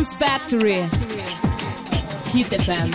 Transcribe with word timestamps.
Dance 0.00 0.16
Factory. 0.18 0.88
Hit 2.32 2.48
FM. 2.48 2.94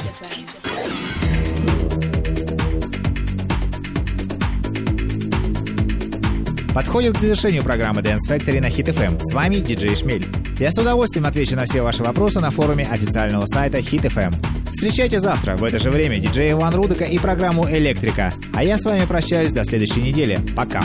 Подходит 6.73 7.15
к 7.15 7.19
завершению 7.19 7.61
программы 7.61 8.01
Dance 8.01 8.17
Factory 8.27 8.59
на 8.59 8.69
Hit 8.69 8.87
FM. 8.87 9.19
С 9.21 9.33
вами 9.35 9.57
диджей 9.57 9.95
Шмель. 9.95 10.25
Я 10.57 10.71
с 10.71 10.79
удовольствием 10.79 11.27
отвечу 11.27 11.55
на 11.55 11.65
все 11.65 11.83
ваши 11.83 12.01
вопросы 12.01 12.39
на 12.39 12.49
форуме 12.49 12.87
официального 12.89 13.45
сайта 13.45 13.77
Hit 13.77 14.11
FM. 14.11 14.33
Встречайте 14.71 15.19
завтра 15.19 15.57
в 15.57 15.63
это 15.63 15.77
же 15.77 15.91
время 15.91 16.17
диджея 16.17 16.53
Иван 16.53 16.73
Рудика 16.73 17.03
и 17.03 17.19
программу 17.19 17.69
«Электрика». 17.69 18.33
А 18.55 18.63
я 18.63 18.79
с 18.79 18.83
вами 18.83 19.05
прощаюсь 19.05 19.53
до 19.53 19.63
следующей 19.63 20.01
недели. 20.01 20.39
Пока. 20.55 20.81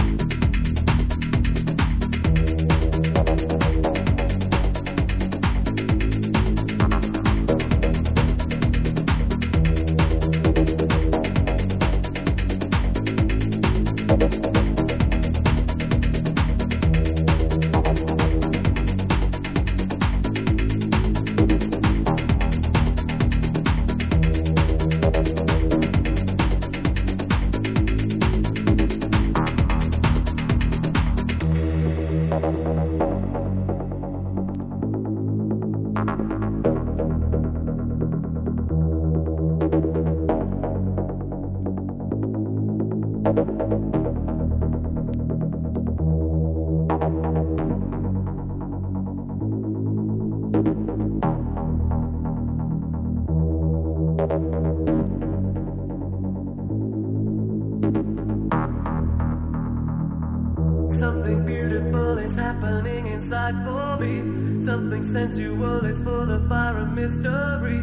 Sensual, 65.10 65.84
it's 65.84 66.02
full 66.02 66.30
of 66.30 66.48
fire 66.48 66.78
and 66.78 66.94
mystery. 66.94 67.80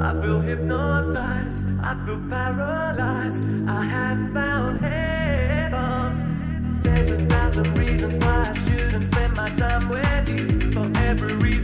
I 0.00 0.12
feel 0.22 0.40
hypnotized, 0.40 1.62
I 1.82 1.94
feel 2.06 2.20
paralyzed. 2.28 3.44
I 3.68 3.84
have 3.84 4.32
found 4.32 4.80
heaven. 4.80 6.10
There's 6.82 7.10
a 7.10 7.18
thousand 7.26 7.78
reasons 7.78 8.14
why 8.24 8.44
I 8.48 8.52
shouldn't 8.54 9.04
spend 9.12 9.36
my 9.36 9.50
time 9.50 9.88
with 9.88 10.28
you. 10.30 10.72
For 10.72 10.90
every 11.00 11.34
reason 11.34 11.59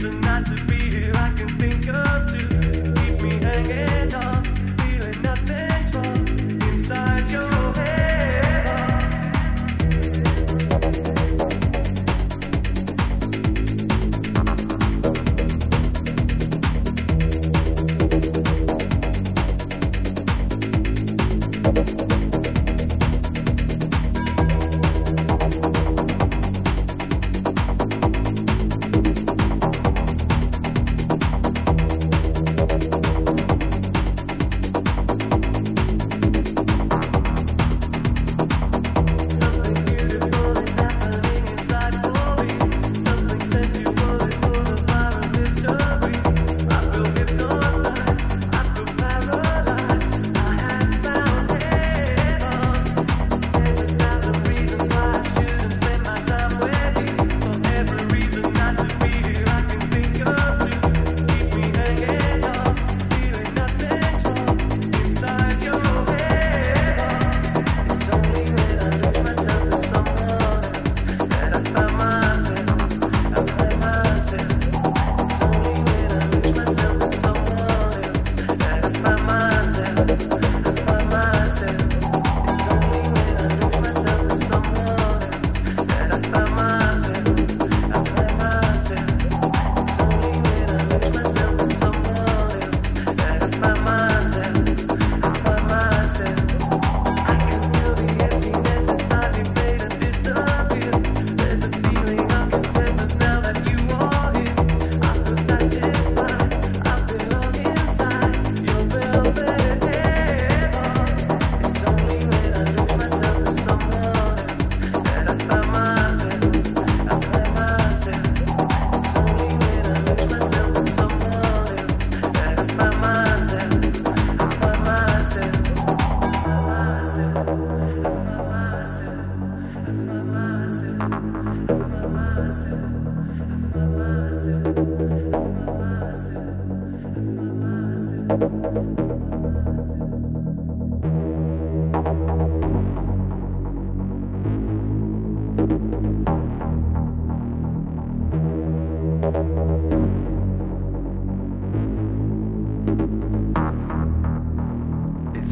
it's 138.29 138.39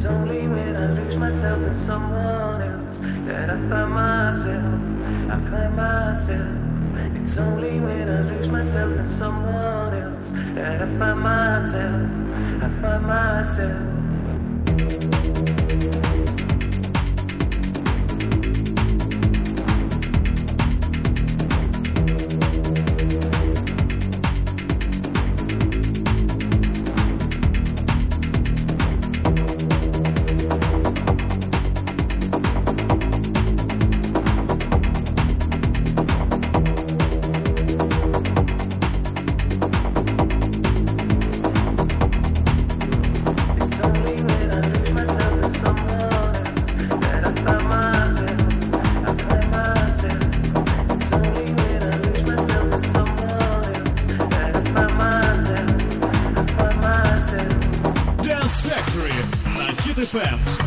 only 0.05 0.47
myself 1.15 1.61
in 1.63 1.73
someone 1.73 2.61
else 2.61 2.99
that 3.25 3.49
I 3.49 3.69
find 3.69 3.91
myself, 3.93 4.81
I 5.31 5.49
find 5.49 5.75
myself. 5.77 6.74
It's 7.15 7.37
only 7.37 7.79
when 7.79 8.09
I 8.09 8.21
lose 8.21 8.49
myself 8.49 8.97
in 8.97 9.07
someone 9.07 9.93
else 9.93 10.31
that 10.55 10.81
I 10.81 10.87
find 10.97 11.19
myself, 11.19 12.11
I 12.63 12.67
find 12.81 13.05
myself. 13.05 13.95
Хит-ФМ. 59.95 60.64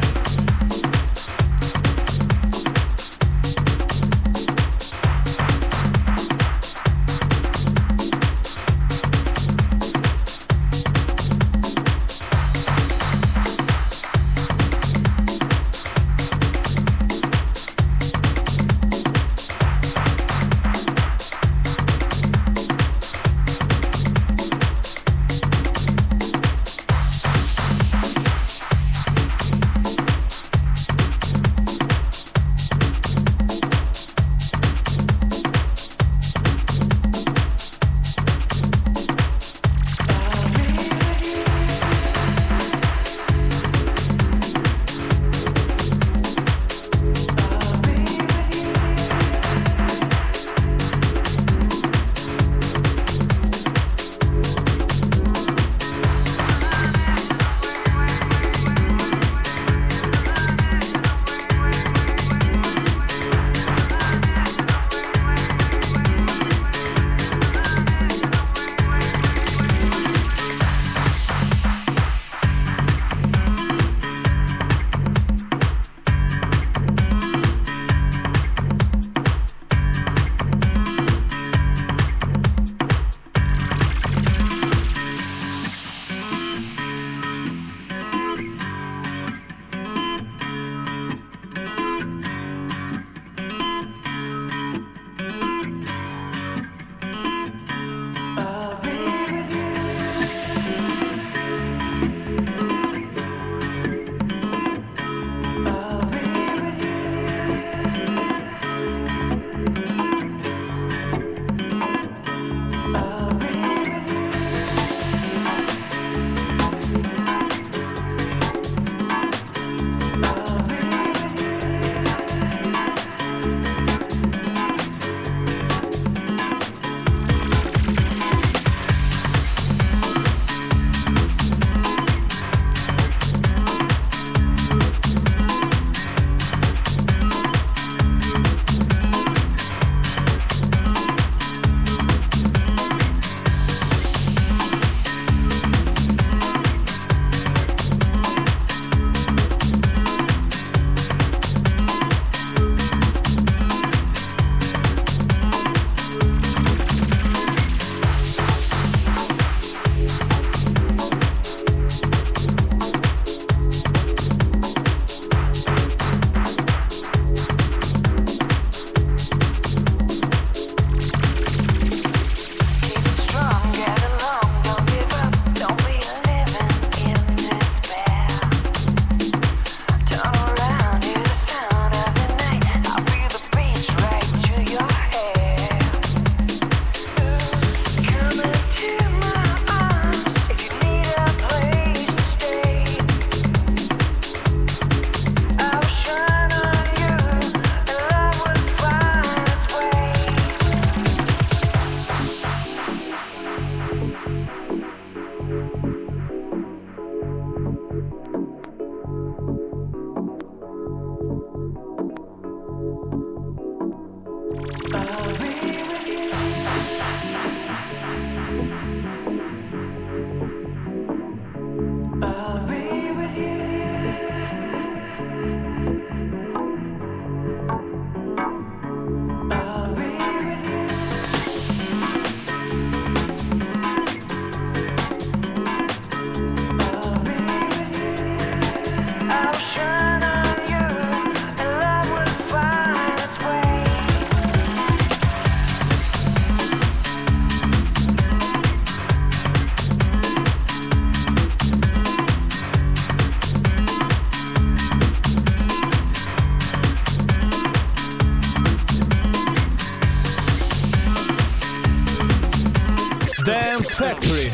Factory. 263.94 264.48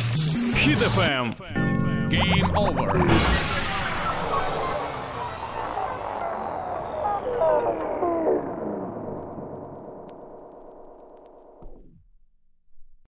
Hit 0.60 0.78
FM. 0.78 1.34
Game 2.10 2.56
over. 2.56 3.53